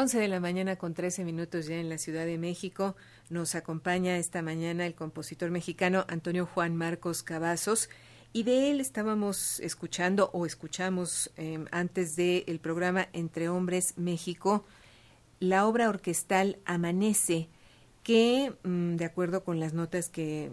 11 0.00 0.20
de 0.20 0.28
la 0.28 0.38
mañana 0.38 0.76
con 0.76 0.94
13 0.94 1.24
minutos 1.24 1.66
ya 1.66 1.74
en 1.74 1.88
la 1.88 1.98
Ciudad 1.98 2.24
de 2.24 2.38
México. 2.38 2.94
Nos 3.30 3.56
acompaña 3.56 4.16
esta 4.16 4.42
mañana 4.42 4.86
el 4.86 4.94
compositor 4.94 5.50
mexicano 5.50 6.04
Antonio 6.06 6.46
Juan 6.46 6.76
Marcos 6.76 7.24
Cavazos 7.24 7.90
y 8.32 8.44
de 8.44 8.70
él 8.70 8.80
estábamos 8.80 9.58
escuchando 9.58 10.30
o 10.32 10.46
escuchamos 10.46 11.32
eh, 11.36 11.64
antes 11.72 12.14
del 12.14 12.60
programa 12.60 13.08
Entre 13.12 13.48
Hombres 13.48 13.94
México 13.96 14.64
la 15.40 15.66
obra 15.66 15.88
orquestal 15.88 16.60
Amanece 16.64 17.48
que 18.04 18.52
mm, 18.62 18.94
de 18.94 19.04
acuerdo 19.04 19.42
con 19.42 19.58
las 19.58 19.74
notas 19.74 20.08
que 20.08 20.52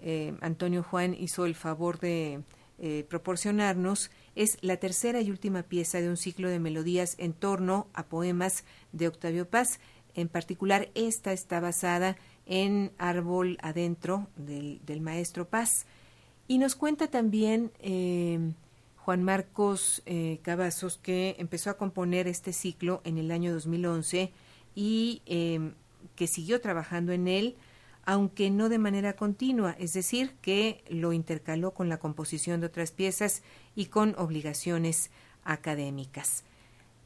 eh, 0.00 0.34
Antonio 0.42 0.82
Juan 0.82 1.14
hizo 1.14 1.46
el 1.46 1.54
favor 1.54 1.98
de 1.98 2.42
eh, 2.78 3.06
proporcionarnos, 3.08 4.10
es 4.34 4.58
la 4.60 4.76
tercera 4.76 5.20
y 5.20 5.30
última 5.30 5.62
pieza 5.62 6.00
de 6.00 6.08
un 6.08 6.16
ciclo 6.16 6.48
de 6.48 6.58
melodías 6.58 7.14
en 7.18 7.32
torno 7.32 7.88
a 7.94 8.04
poemas 8.04 8.64
de 8.92 9.08
Octavio 9.08 9.48
Paz. 9.48 9.80
En 10.14 10.28
particular, 10.28 10.90
esta 10.94 11.32
está 11.32 11.60
basada 11.60 12.16
en 12.46 12.92
Árbol 12.98 13.58
Adentro 13.62 14.28
del, 14.36 15.00
maestro 15.00 15.48
Paz. 15.48 15.86
Y 16.48 16.58
nos 16.58 16.74
cuenta 16.74 17.08
también 17.08 17.72
eh, 17.78 18.52
Juan 18.96 19.22
Marcos 19.22 20.02
eh, 20.06 20.40
Cavazos 20.42 20.98
que 20.98 21.36
empezó 21.38 21.70
a 21.70 21.76
componer 21.76 22.26
este 22.26 22.52
ciclo 22.52 23.00
en 23.04 23.18
el 23.18 23.30
año 23.30 23.52
2011 23.52 24.32
y 24.74 25.22
que 26.14 26.26
siguió 26.26 26.60
trabajando 26.60 27.12
en 27.12 27.28
él 27.28 27.56
aunque 28.04 28.50
no 28.50 28.68
de 28.68 28.78
manera 28.78 29.14
continua, 29.14 29.76
es 29.78 29.92
decir, 29.92 30.34
que 30.40 30.84
lo 30.88 31.12
intercaló 31.12 31.72
con 31.72 31.88
la 31.88 31.98
composición 31.98 32.60
de 32.60 32.66
otras 32.66 32.90
piezas 32.90 33.42
y 33.74 33.86
con 33.86 34.14
obligaciones 34.18 35.10
académicas. 35.44 36.44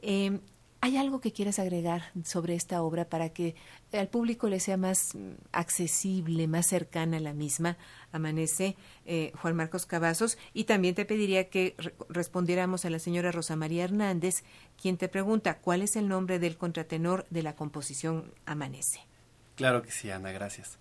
Em, 0.02 0.40
¿Hay 0.82 0.98
algo 0.98 1.20
que 1.20 1.32
quieras 1.32 1.58
agregar 1.58 2.12
sobre 2.22 2.54
esta 2.54 2.82
obra 2.82 3.08
para 3.08 3.30
que 3.30 3.56
al 3.92 4.08
público 4.08 4.48
le 4.48 4.60
sea 4.60 4.76
más 4.76 5.14
mm, 5.14 5.32
accesible, 5.50 6.46
más 6.46 6.66
cercana 6.66 7.16
a 7.16 7.20
la 7.20 7.32
misma? 7.32 7.76
Amanece 8.12 8.76
eh, 9.04 9.32
Juan 9.40 9.56
Marcos 9.56 9.86
Cavazos. 9.86 10.38
Y 10.52 10.64
también 10.64 10.94
te 10.94 11.04
pediría 11.04 11.48
que 11.48 11.74
respondiéramos 12.08 12.84
a 12.84 12.90
la 12.90 12.98
señora 12.98 13.32
Rosa 13.32 13.56
María 13.56 13.84
Hernández, 13.84 14.44
quien 14.80 14.96
te 14.96 15.08
pregunta 15.08 15.58
cuál 15.58 15.82
es 15.82 15.96
el 15.96 16.08
nombre 16.08 16.38
del 16.38 16.56
contratenor 16.56 17.26
de 17.30 17.42
la 17.42 17.56
composición 17.56 18.32
Amanece. 18.44 19.00
Claro 19.56 19.82
que 19.82 19.90
sí, 19.90 20.10
Ana, 20.10 20.30
gracias. 20.30 20.78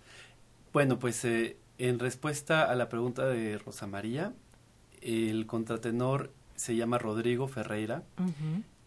Bueno, 0.76 0.98
pues 0.98 1.24
eh, 1.24 1.56
en 1.78 1.98
respuesta 1.98 2.70
a 2.70 2.74
la 2.74 2.90
pregunta 2.90 3.24
de 3.24 3.56
Rosa 3.56 3.86
María, 3.86 4.34
el 5.00 5.46
contratenor 5.46 6.34
se 6.54 6.76
llama 6.76 6.98
Rodrigo 6.98 7.48
Ferreira. 7.48 8.02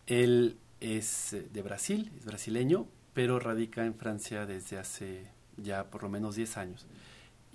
Él 0.05 0.55
es 0.81 1.33
eh, 1.33 1.47
de 1.51 1.61
Brasil, 1.63 2.11
es 2.19 2.25
brasileño, 2.25 2.85
pero 3.15 3.39
radica 3.39 3.87
en 3.87 3.95
Francia 3.95 4.45
desde 4.45 4.77
hace 4.77 5.31
ya 5.57 5.85
por 5.85 6.03
lo 6.03 6.09
menos 6.09 6.35
10 6.35 6.57
años. 6.57 6.85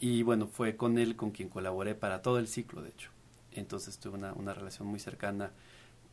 Y 0.00 0.24
bueno, 0.24 0.48
fue 0.48 0.74
con 0.74 0.98
él 0.98 1.14
con 1.14 1.30
quien 1.30 1.48
colaboré 1.48 1.94
para 1.94 2.20
todo 2.20 2.40
el 2.40 2.48
ciclo, 2.48 2.82
de 2.82 2.88
hecho. 2.88 3.10
Entonces 3.52 3.98
tuve 3.98 4.14
una, 4.14 4.32
una 4.32 4.52
relación 4.52 4.88
muy 4.88 4.98
cercana 4.98 5.52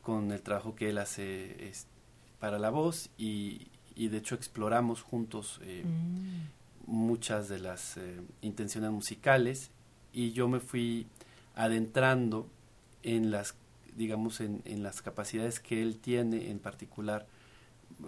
con 0.03 0.31
el 0.31 0.43
trabajo 0.43 0.75
que 0.75 0.91
él 0.91 0.99
hace 0.99 1.73
para 2.39 2.59
la 2.59 2.69
voz 2.69 3.09
y, 3.17 3.69
y, 3.95 4.09
de 4.09 4.17
hecho 4.17 4.35
exploramos 4.35 5.01
juntos 5.01 5.59
eh, 5.63 5.83
mm 5.83 6.60
muchas 6.87 7.47
de 7.49 7.59
las 7.59 7.97
eh, 7.97 8.21
intenciones 8.41 8.91
musicales 8.91 9.71
y 10.13 10.31
yo 10.31 10.47
me 10.47 10.59
fui 10.59 11.07
adentrando 11.55 12.49
en 13.03 13.31
las 13.31 13.55
digamos 13.95 14.39
en, 14.41 14.61
en, 14.65 14.83
las 14.83 15.01
capacidades 15.01 15.59
que 15.59 15.81
él 15.81 15.97
tiene 15.97 16.49
en 16.49 16.59
particular 16.59 17.27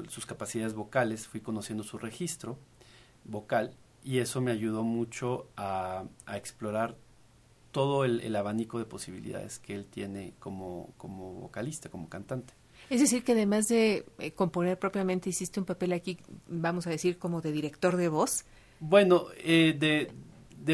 sus 0.08 0.26
capacidades 0.26 0.74
vocales 0.74 1.28
fui 1.28 1.42
conociendo 1.42 1.84
su 1.84 1.98
registro 1.98 2.58
vocal 3.26 3.76
y 4.04 4.20
eso 4.20 4.42
me 4.42 4.52
ayudó 4.52 4.84
mucho 4.84 5.48
a, 5.56 6.06
a 6.26 6.38
explorar 6.38 6.96
todo 7.72 8.06
el, 8.06 8.22
el, 8.22 8.36
abanico 8.36 8.78
de 8.80 8.86
posibilidades 8.86 9.60
que 9.60 9.74
él 9.74 9.86
tiene 9.86 10.34
como, 10.40 10.94
como 10.98 11.34
vocalista, 11.34 11.90
como 11.90 12.08
cantante. 12.08 12.54
Es 12.90 13.00
decir, 13.00 13.24
que 13.24 13.32
además 13.32 13.68
de 13.68 14.06
eh, 14.20 14.32
componer 14.32 14.78
propiamente, 14.78 15.30
hiciste 15.30 15.60
un 15.60 15.66
papel 15.66 15.94
aquí, 15.94 16.20
vamos 16.48 16.86
a 16.86 16.92
decir, 16.92 17.18
como 17.18 17.42
de 17.42 17.52
director 17.52 17.98
de 17.98 18.10
voz. 18.10 18.46
Bueno, 18.86 19.28
eh, 19.38 19.78
de, 19.80 20.12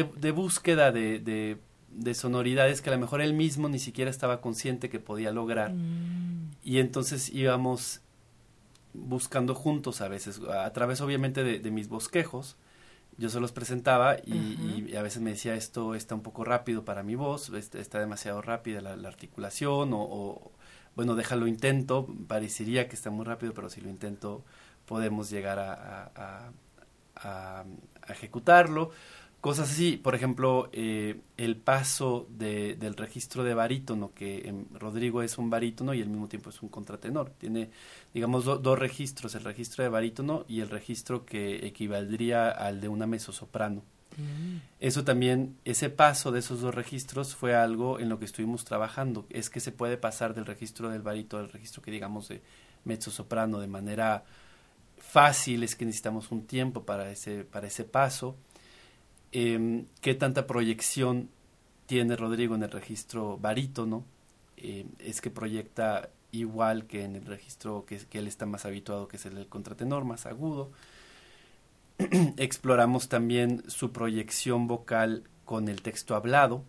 de, 0.02 0.30
búsqueda 0.32 0.90
de, 0.90 1.20
de, 1.20 2.14
sonoridades 2.14 2.82
que 2.82 2.90
a 2.90 2.92
lo 2.92 2.98
mejor 2.98 3.20
él 3.20 3.34
mismo 3.34 3.68
ni 3.68 3.78
siquiera 3.78 4.10
estaba 4.10 4.40
consciente 4.40 4.90
que 4.90 4.98
podía 4.98 5.30
lograr. 5.30 5.72
Mm. 5.72 6.50
Y 6.64 6.78
entonces 6.78 7.30
íbamos 7.32 8.00
buscando 8.94 9.54
juntos 9.54 10.00
a 10.00 10.08
veces, 10.08 10.40
a 10.40 10.72
través 10.72 11.00
obviamente 11.00 11.44
de, 11.44 11.70
mis 11.70 11.88
bosquejos. 11.88 12.56
Yo 13.16 13.28
se 13.28 13.38
los 13.38 13.52
presentaba 13.52 14.16
y, 14.16 14.96
a 14.96 15.02
veces 15.02 15.22
me 15.22 15.30
decía 15.30 15.54
esto 15.54 15.94
está 15.94 16.16
un 16.16 16.22
poco 16.22 16.42
rápido 16.42 16.84
para 16.84 17.04
mi 17.04 17.14
voz, 17.14 17.50
está 17.50 18.00
demasiado 18.00 18.42
rápida 18.42 18.80
la, 18.80 19.08
articulación 19.08 19.90
o, 19.92 20.50
bueno, 20.96 21.14
déjalo 21.14 21.46
intento, 21.46 22.08
parecería 22.26 22.88
que 22.88 22.96
está 22.96 23.10
muy 23.10 23.24
rápido, 23.24 23.54
pero 23.54 23.70
si 23.70 23.80
lo 23.80 23.88
intento 23.88 24.42
podemos 24.86 25.30
llegar 25.30 25.60
a, 25.60 26.10
a, 26.16 26.50
ejecutarlo. 28.08 28.90
Cosas 29.40 29.70
así, 29.70 29.96
por 29.96 30.14
ejemplo, 30.14 30.68
eh, 30.72 31.22
el 31.38 31.56
paso 31.56 32.26
de, 32.28 32.76
del 32.76 32.94
registro 32.94 33.42
de 33.42 33.54
barítono, 33.54 34.12
que 34.14 34.54
Rodrigo 34.74 35.22
es 35.22 35.38
un 35.38 35.48
barítono 35.48 35.94
y 35.94 36.02
al 36.02 36.08
mismo 36.08 36.28
tiempo 36.28 36.50
es 36.50 36.60
un 36.60 36.68
contratenor. 36.68 37.30
Tiene, 37.38 37.70
digamos, 38.12 38.44
dos 38.44 38.78
registros, 38.78 39.34
el 39.34 39.44
registro 39.44 39.82
de 39.82 39.88
barítono 39.88 40.44
y 40.46 40.60
el 40.60 40.68
registro 40.68 41.24
que 41.24 41.66
equivaldría 41.66 42.50
al 42.50 42.82
de 42.82 42.88
una 42.88 43.06
mezzosoprano. 43.06 43.82
Mm. 44.18 44.58
Eso 44.78 45.04
también, 45.04 45.56
ese 45.64 45.88
paso 45.88 46.32
de 46.32 46.40
esos 46.40 46.60
dos 46.60 46.74
registros 46.74 47.34
fue 47.34 47.54
algo 47.54 47.98
en 47.98 48.10
lo 48.10 48.18
que 48.18 48.26
estuvimos 48.26 48.66
trabajando. 48.66 49.24
Es 49.30 49.48
que 49.48 49.60
se 49.60 49.72
puede 49.72 49.96
pasar 49.96 50.34
del 50.34 50.44
registro 50.44 50.90
del 50.90 51.00
barítono 51.00 51.44
al 51.44 51.50
registro 51.50 51.80
que 51.80 51.90
digamos 51.90 52.28
de 52.28 52.42
mezzosoprano 52.84 53.58
de 53.58 53.68
manera 53.68 54.24
fácil, 55.10 55.62
es 55.62 55.76
que 55.76 55.84
necesitamos 55.84 56.30
un 56.30 56.46
tiempo 56.46 56.84
para 56.84 57.10
ese, 57.10 57.44
para 57.44 57.66
ese 57.66 57.84
paso. 57.84 58.36
Eh, 59.32 59.84
¿Qué 60.00 60.14
tanta 60.14 60.46
proyección 60.46 61.28
tiene 61.86 62.16
Rodrigo 62.16 62.54
en 62.54 62.62
el 62.62 62.70
registro 62.70 63.36
barítono? 63.36 64.04
Eh, 64.56 64.86
es 64.98 65.20
que 65.20 65.30
proyecta 65.30 66.10
igual 66.32 66.86
que 66.86 67.04
en 67.04 67.16
el 67.16 67.26
registro 67.26 67.84
que, 67.86 67.98
que 67.98 68.18
él 68.18 68.28
está 68.28 68.46
más 68.46 68.64
habituado, 68.64 69.08
que 69.08 69.16
es 69.16 69.26
el 69.26 69.34
del 69.34 69.48
contratenor, 69.48 70.04
más 70.04 70.26
agudo. 70.26 70.70
Exploramos 72.36 73.08
también 73.08 73.62
su 73.68 73.92
proyección 73.92 74.68
vocal 74.68 75.24
con 75.44 75.68
el 75.68 75.82
texto 75.82 76.14
hablado, 76.14 76.64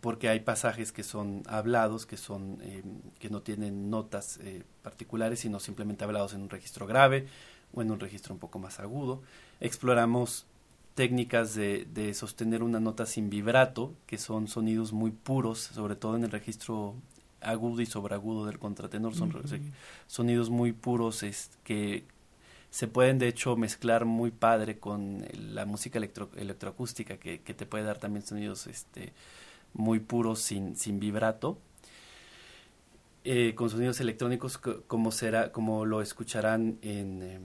porque 0.00 0.28
hay 0.28 0.40
pasajes 0.40 0.92
que 0.92 1.02
son 1.02 1.42
hablados, 1.46 2.06
que 2.06 2.16
son 2.16 2.58
eh, 2.62 2.82
que 3.18 3.30
no 3.30 3.42
tienen 3.42 3.90
notas 3.90 4.38
eh, 4.42 4.62
particulares, 4.82 5.40
sino 5.40 5.60
simplemente 5.60 6.04
hablados 6.04 6.34
en 6.34 6.42
un 6.42 6.50
registro 6.50 6.86
grave 6.86 7.26
o 7.72 7.82
en 7.82 7.90
un 7.90 8.00
registro 8.00 8.34
un 8.34 8.40
poco 8.40 8.58
más 8.58 8.80
agudo. 8.80 9.22
Exploramos 9.60 10.46
técnicas 10.94 11.54
de, 11.54 11.86
de 11.92 12.14
sostener 12.14 12.62
una 12.62 12.80
nota 12.80 13.06
sin 13.06 13.30
vibrato, 13.30 13.94
que 14.06 14.18
son 14.18 14.48
sonidos 14.48 14.92
muy 14.92 15.10
puros, 15.10 15.60
sobre 15.60 15.96
todo 15.96 16.16
en 16.16 16.24
el 16.24 16.30
registro 16.30 16.94
agudo 17.40 17.80
y 17.82 17.86
sobreagudo 17.86 18.46
del 18.46 18.58
contratenor, 18.58 19.14
son 19.14 19.32
sonidos 20.06 20.50
muy 20.50 20.72
puros 20.72 21.22
es, 21.22 21.50
que 21.64 22.04
se 22.70 22.86
pueden 22.86 23.18
de 23.18 23.28
hecho 23.28 23.56
mezclar 23.56 24.04
muy 24.04 24.30
padre 24.30 24.78
con 24.78 25.24
la 25.32 25.64
música 25.64 25.98
electro, 25.98 26.30
electroacústica 26.36 27.16
que, 27.16 27.40
que 27.40 27.54
te 27.54 27.66
puede 27.66 27.84
dar 27.84 27.98
también 27.98 28.24
sonidos 28.24 28.66
este 28.66 29.12
muy 29.74 30.00
puros 30.00 30.40
sin, 30.40 30.76
sin 30.76 31.00
vibrato. 31.00 31.58
Eh, 33.22 33.54
con 33.54 33.68
sonidos 33.68 34.00
electrónicos 34.00 34.56
como 34.56 35.12
será 35.12 35.52
como 35.52 35.84
lo 35.84 36.00
escucharán 36.00 36.78
en, 36.80 37.22
em, 37.22 37.42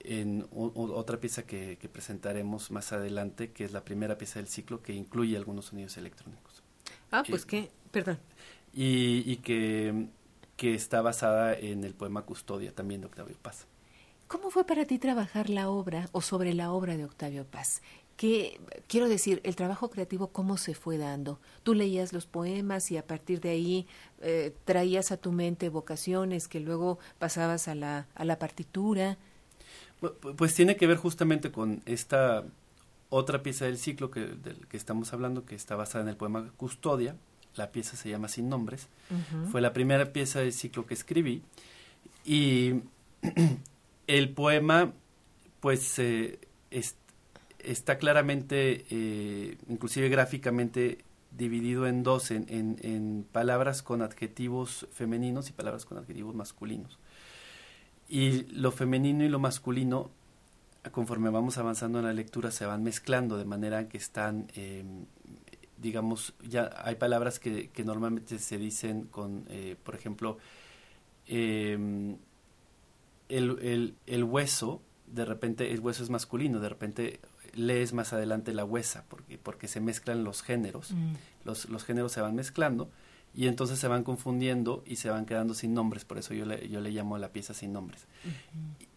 en 0.00 0.48
otra 0.50 1.20
pieza 1.20 1.46
que, 1.46 1.78
presentaremos 1.92 2.72
más 2.72 2.92
adelante 2.92 3.52
que 3.52 3.64
es 3.64 3.70
la 3.70 3.84
primera 3.84 4.18
pieza 4.18 4.40
del 4.40 4.48
ciclo 4.48 4.82
que 4.82 4.92
incluye 4.92 5.36
algunos 5.36 5.66
sonidos 5.66 5.96
electrónicos 5.98 6.64
ah 7.12 7.22
pues 7.28 7.46
que 7.46 7.70
perdón 7.92 8.18
y, 8.74 9.22
y 9.24 9.36
que, 9.36 10.08
que 10.56 10.74
está 10.74 11.00
basada 11.00 11.54
en 11.54 11.84
el 11.84 11.94
poema 11.94 12.22
Custodia 12.22 12.74
también 12.74 13.00
de 13.02 13.06
Octavio 13.06 13.36
Paz 13.40 13.68
¿Cómo 14.28 14.50
fue 14.50 14.64
para 14.64 14.84
ti 14.84 14.98
trabajar 14.98 15.48
la 15.48 15.70
obra 15.70 16.10
o 16.12 16.20
sobre 16.20 16.52
la 16.52 16.70
obra 16.70 16.98
de 16.98 17.04
Octavio 17.06 17.46
Paz? 17.46 17.80
Que 18.18 18.60
quiero 18.88 19.08
decir, 19.08 19.40
el 19.44 19.54
trabajo 19.54 19.90
creativo, 19.90 20.32
¿cómo 20.32 20.56
se 20.56 20.74
fue 20.74 20.98
dando? 20.98 21.38
Tú 21.62 21.72
leías 21.72 22.12
los 22.12 22.26
poemas 22.26 22.90
y 22.90 22.96
a 22.96 23.06
partir 23.06 23.40
de 23.40 23.50
ahí 23.50 23.86
eh, 24.20 24.52
traías 24.64 25.12
a 25.12 25.18
tu 25.18 25.30
mente 25.30 25.68
vocaciones 25.68 26.48
que 26.48 26.58
luego 26.58 26.98
pasabas 27.20 27.68
a 27.68 27.76
la, 27.76 28.08
a 28.16 28.24
la 28.24 28.40
partitura. 28.40 29.18
Pues 30.36 30.52
tiene 30.52 30.76
que 30.76 30.88
ver 30.88 30.96
justamente 30.96 31.52
con 31.52 31.80
esta 31.86 32.44
otra 33.08 33.40
pieza 33.44 33.66
del 33.66 33.78
ciclo 33.78 34.10
que, 34.10 34.22
del 34.22 34.66
que 34.66 34.76
estamos 34.76 35.12
hablando, 35.12 35.46
que 35.46 35.54
está 35.54 35.76
basada 35.76 36.02
en 36.02 36.08
el 36.08 36.16
poema 36.16 36.50
Custodia. 36.56 37.14
La 37.54 37.70
pieza 37.70 37.96
se 37.96 38.10
llama 38.10 38.26
Sin 38.26 38.48
Nombres. 38.48 38.88
Fue 39.52 39.60
la 39.60 39.72
primera 39.72 40.12
pieza 40.12 40.40
del 40.40 40.52
ciclo 40.52 40.86
que 40.86 40.94
escribí. 40.94 41.42
Y 42.24 42.80
el 44.08 44.30
poema, 44.30 44.92
pues, 45.60 46.00
eh, 46.00 46.40
está 47.58 47.98
claramente, 47.98 48.84
eh, 48.90 49.56
inclusive 49.68 50.08
gráficamente, 50.08 50.98
dividido 51.30 51.86
en 51.86 52.02
dos, 52.02 52.30
en, 52.30 52.46
en, 52.48 53.26
palabras 53.30 53.82
con 53.82 54.02
adjetivos 54.02 54.86
femeninos 54.92 55.50
y 55.50 55.52
palabras 55.52 55.84
con 55.84 55.98
adjetivos 55.98 56.34
masculinos. 56.34 56.98
Y 58.08 58.44
lo 58.44 58.72
femenino 58.72 59.24
y 59.24 59.28
lo 59.28 59.38
masculino, 59.38 60.10
conforme 60.90 61.28
vamos 61.28 61.58
avanzando 61.58 61.98
en 61.98 62.06
la 62.06 62.12
lectura, 62.12 62.50
se 62.50 62.64
van 62.64 62.82
mezclando 62.82 63.36
de 63.36 63.44
manera 63.44 63.88
que 63.88 63.98
están, 63.98 64.46
em, 64.54 65.04
digamos, 65.76 66.34
ya 66.48 66.70
hay 66.82 66.94
palabras 66.94 67.38
que, 67.38 67.68
que 67.68 67.84
normalmente 67.84 68.38
se 68.38 68.56
dicen 68.56 69.04
con, 69.04 69.44
eh, 69.50 69.76
por 69.82 69.94
ejemplo, 69.94 70.38
em, 71.26 72.16
el, 73.28 73.58
el, 73.60 73.94
el 74.06 74.24
hueso, 74.24 74.80
de 75.12 75.24
repente 75.24 75.72
el 75.72 75.80
hueso 75.80 76.02
es 76.02 76.10
masculino, 76.10 76.60
de 76.60 76.68
repente 76.68 77.20
lees 77.54 77.92
más 77.92 78.12
adelante 78.12 78.52
la 78.52 78.64
huesa, 78.64 79.04
porque, 79.08 79.38
porque 79.38 79.68
se 79.68 79.80
mezclan 79.80 80.24
los 80.24 80.42
géneros, 80.42 80.92
mm. 80.92 81.14
los, 81.44 81.68
los 81.68 81.84
géneros 81.84 82.12
se 82.12 82.20
van 82.20 82.34
mezclando 82.34 82.90
y 83.34 83.46
entonces 83.46 83.78
se 83.78 83.88
van 83.88 84.04
confundiendo 84.04 84.82
y 84.86 84.96
se 84.96 85.10
van 85.10 85.26
quedando 85.26 85.54
sin 85.54 85.74
nombres, 85.74 86.04
por 86.04 86.18
eso 86.18 86.34
yo 86.34 86.44
le, 86.44 86.68
yo 86.68 86.80
le 86.80 86.90
llamo 86.90 87.16
a 87.16 87.18
la 87.18 87.32
pieza 87.32 87.54
sin 87.54 87.72
nombres. 87.72 88.06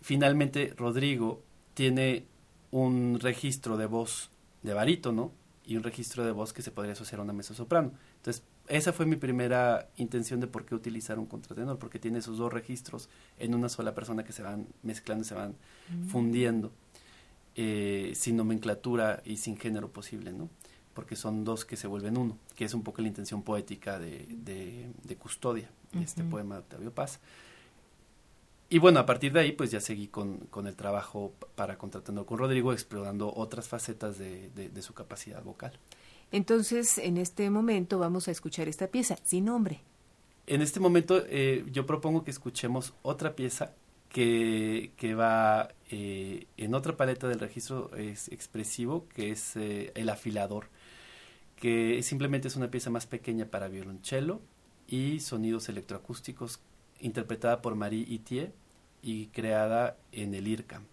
Finalmente, 0.01 0.73
Rodrigo 0.77 1.43
tiene 1.73 2.25
un 2.71 3.19
registro 3.19 3.77
de 3.77 3.85
voz 3.85 4.31
de 4.63 4.73
barítono 4.73 5.31
y 5.65 5.75
un 5.75 5.83
registro 5.83 6.25
de 6.25 6.31
voz 6.31 6.53
que 6.53 6.61
se 6.61 6.71
podría 6.71 6.93
asociar 6.93 7.19
a 7.19 7.23
una 7.23 7.33
mesa 7.33 7.53
soprano. 7.53 7.91
Entonces, 8.17 8.43
esa 8.71 8.93
fue 8.93 9.05
mi 9.05 9.17
primera 9.17 9.89
intención 9.97 10.39
de 10.39 10.47
por 10.47 10.65
qué 10.65 10.75
utilizar 10.75 11.19
un 11.19 11.25
contratenor, 11.25 11.77
porque 11.77 11.99
tiene 11.99 12.19
esos 12.19 12.37
dos 12.37 12.51
registros 12.53 13.09
en 13.37 13.53
una 13.53 13.67
sola 13.67 13.93
persona 13.93 14.23
que 14.23 14.31
se 14.31 14.43
van 14.43 14.67
mezclando, 14.81 15.25
se 15.25 15.35
van 15.35 15.55
mm. 15.89 16.07
fundiendo, 16.07 16.71
eh, 17.55 18.13
sin 18.15 18.37
nomenclatura 18.37 19.21
y 19.25 19.37
sin 19.37 19.57
género 19.57 19.89
posible, 19.89 20.31
¿no? 20.31 20.49
Porque 20.93 21.17
son 21.17 21.43
dos 21.43 21.65
que 21.65 21.75
se 21.75 21.87
vuelven 21.87 22.17
uno, 22.17 22.37
que 22.55 22.63
es 22.63 22.73
un 22.73 22.81
poco 22.81 23.01
la 23.01 23.09
intención 23.09 23.43
poética 23.43 23.99
de, 23.99 24.25
de, 24.29 25.15
Custodia, 25.17 25.69
de 25.91 26.03
este 26.03 26.23
poema 26.23 26.55
de 26.55 26.61
Octavio 26.61 26.93
Paz. 26.93 27.19
Y 28.69 28.77
bueno, 28.79 28.99
a 28.99 29.05
partir 29.05 29.33
de 29.33 29.41
ahí, 29.41 29.51
pues 29.51 29.71
ya 29.71 29.81
seguí 29.81 30.07
con, 30.07 30.37
con 30.49 30.65
el 30.67 30.77
trabajo 30.77 31.33
para 31.55 31.77
contratando 31.77 32.25
con 32.25 32.37
Rodrigo, 32.37 32.71
explorando 32.71 33.33
otras 33.33 33.67
facetas 33.67 34.17
de, 34.17 34.49
de 34.49 34.81
su 34.81 34.93
capacidad 34.93 35.43
vocal. 35.43 35.77
Entonces, 36.31 36.97
en 36.97 37.17
este 37.17 37.49
momento 37.49 37.99
vamos 37.99 38.27
a 38.27 38.31
escuchar 38.31 38.67
esta 38.67 38.87
pieza, 38.87 39.17
sin 39.23 39.45
nombre. 39.45 39.81
En 40.47 40.61
este 40.61 40.79
momento 40.79 41.23
eh, 41.27 41.65
yo 41.71 41.85
propongo 41.85 42.23
que 42.23 42.31
escuchemos 42.31 42.93
otra 43.03 43.35
pieza 43.35 43.73
que, 44.09 44.91
va 45.17 45.69
eh, 45.89 46.47
en 46.57 46.73
otra 46.73 46.97
paleta 46.97 47.27
del 47.27 47.39
registro 47.39 47.91
expresivo, 47.97 49.07
que 49.09 49.31
es 49.31 49.55
eh, 49.55 49.91
El 49.95 50.09
afilador, 50.09 50.67
que 51.55 52.01
simplemente 52.03 52.47
es 52.47 52.55
una 52.55 52.71
pieza 52.71 52.89
más 52.89 53.07
pequeña 53.07 53.45
para 53.45 53.67
violonchelo 53.67 54.41
y 54.87 55.21
sonidos 55.21 55.69
electroacústicos, 55.69 56.59
interpretada 56.99 57.61
por 57.61 57.75
Marie 57.75 58.05
Itier 58.07 58.51
y 59.01 59.27
creada 59.27 59.97
en 60.11 60.33
el 60.33 60.47
IRCAM. 60.47 60.83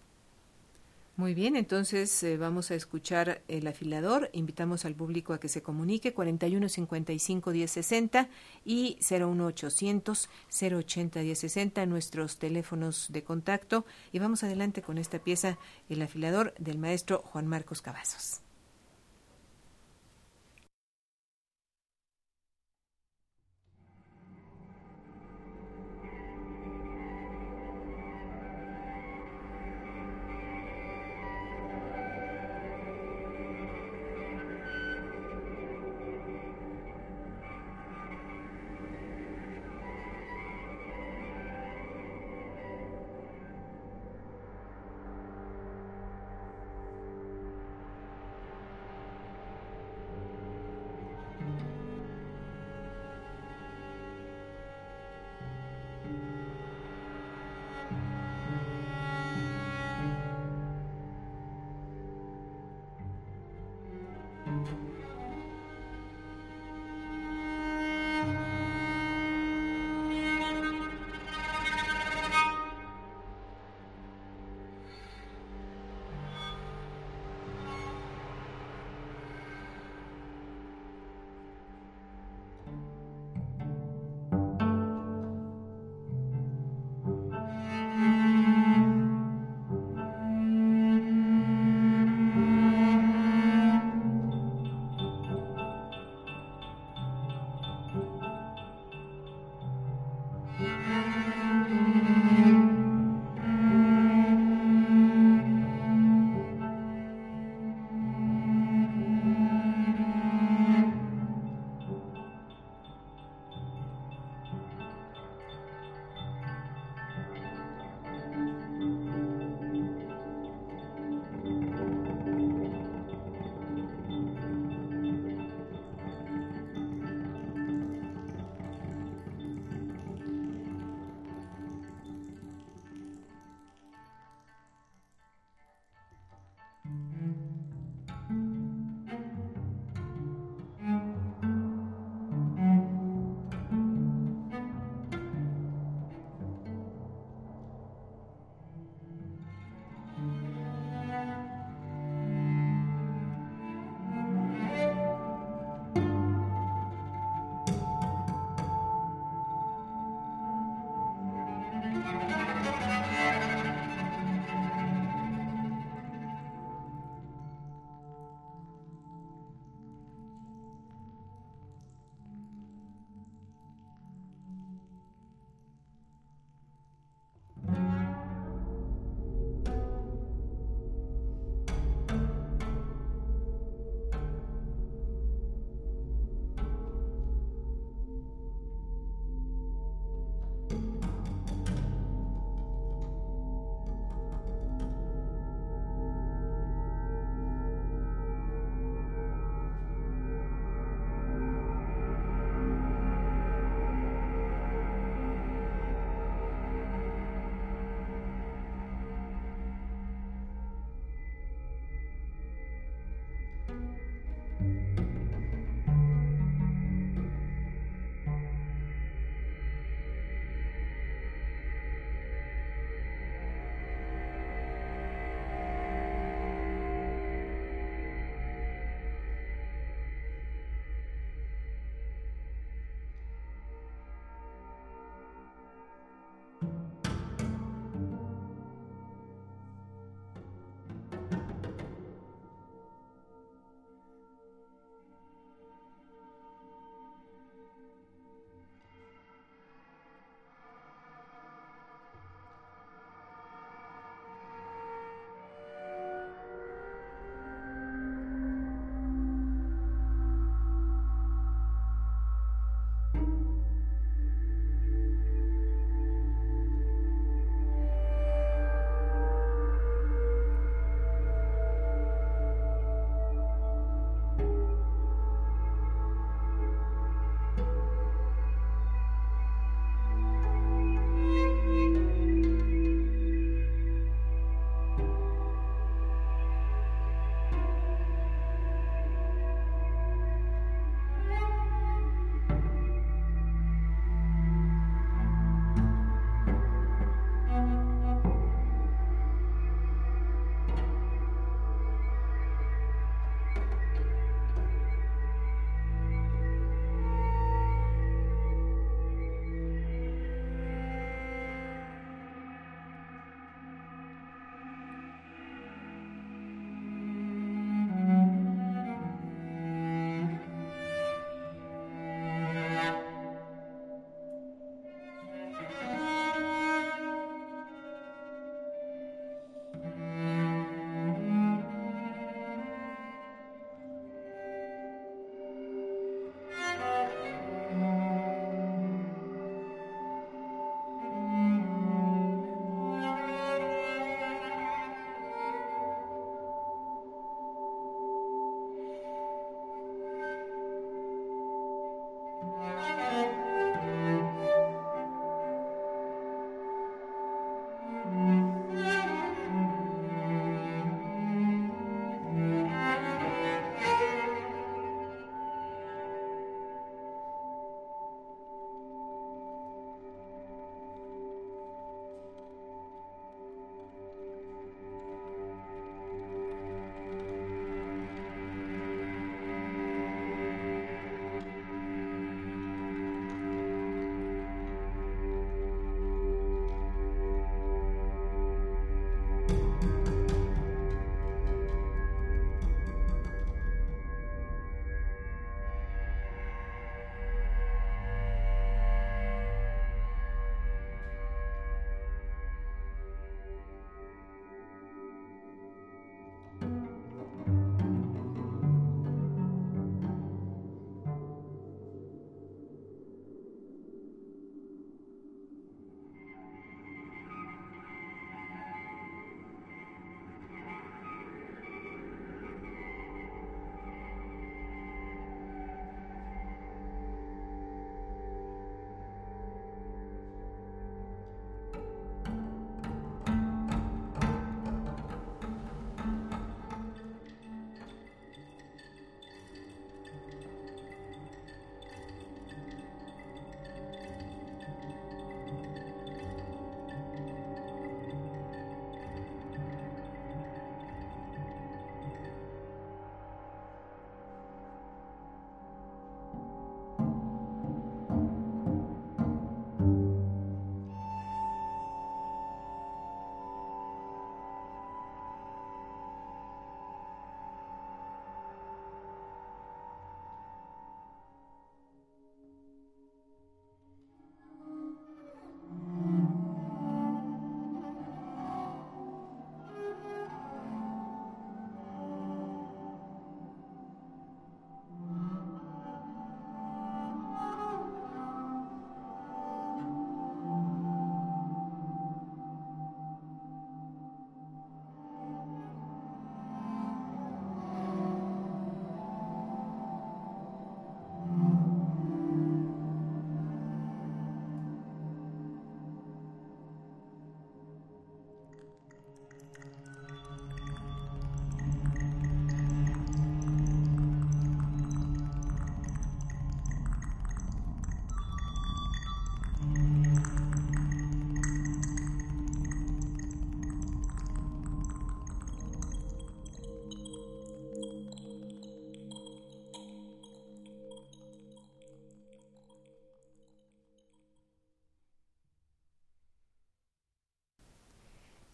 Muy 1.19 1.33
bien, 1.33 1.57
entonces 1.57 2.23
eh, 2.23 2.37
vamos 2.37 2.71
a 2.71 2.75
escuchar 2.75 3.41
el 3.49 3.67
afilador. 3.67 4.29
Invitamos 4.31 4.85
al 4.85 4.95
público 4.95 5.33
a 5.33 5.39
que 5.41 5.49
se 5.49 5.61
comunique 5.61 6.13
41 6.13 6.69
55 6.69 7.51
10 7.51 7.69
60 7.69 8.29
y 8.63 8.97
01800 9.01 10.29
080 10.49 11.19
10 11.19 11.37
60 11.37 11.85
nuestros 11.87 12.37
teléfonos 12.37 13.07
de 13.11 13.25
contacto 13.25 13.85
y 14.13 14.19
vamos 14.19 14.45
adelante 14.45 14.81
con 14.81 14.97
esta 14.97 15.19
pieza 15.19 15.57
El 15.89 16.01
afilador 16.03 16.53
del 16.57 16.77
maestro 16.77 17.21
Juan 17.25 17.47
Marcos 17.47 17.81
Cavazos. 17.81 18.39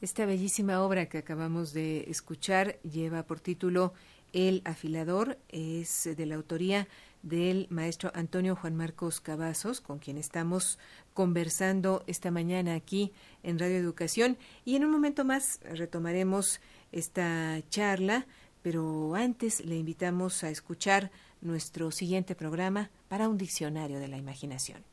Esta 0.02 0.26
bellísima 0.26 0.82
obra 0.82 1.08
que 1.08 1.20
acabamos 1.20 1.72
de 1.72 2.10
escuchar 2.10 2.80
lleva 2.82 3.24
por 3.24 3.40
título 3.40 3.94
El 4.34 4.62
afilador, 4.66 5.38
es 5.48 6.10
de 6.18 6.26
la 6.26 6.36
autoría 6.36 6.90
del 7.24 7.66
maestro 7.70 8.12
Antonio 8.14 8.58
Juan 8.58 8.76
Marcos 8.76 9.22
Cavazos, 9.22 9.80
con 9.80 10.00
quien 10.00 10.18
estamos 10.18 10.80
conversando 11.14 12.04
esta 12.08 12.30
mañana 12.30 12.76
aquí 12.76 13.14
en 13.42 13.58
Radio 13.58 13.78
Educación. 13.78 14.38
Y 14.66 14.76
en 14.76 14.84
un 14.84 14.92
momento 14.92 15.24
más 15.24 15.62
retomaremos 15.64 16.60
esta 16.92 17.62
charla, 17.70 18.28
pero 18.62 19.16
antes 19.16 19.64
le 19.66 19.78
invitamos 19.78 20.44
a 20.44 20.50
escuchar 20.50 21.10
nuestro 21.40 21.90
siguiente 21.92 22.36
programa 22.36 22.92
para 23.08 23.30
un 23.30 23.38
diccionario 23.38 24.00
de 24.00 24.10
la 24.10 24.18
imaginación. 24.18 24.84